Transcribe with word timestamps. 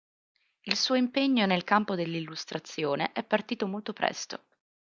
Il 0.61 0.75
suo 0.77 0.95
impegno 0.95 1.45
nel 1.45 1.63
campo 1.63 1.93
dell’illustrazione 1.93 3.11
è 3.11 3.23
partito 3.23 3.67
molto 3.67 3.93
presto. 3.93 4.45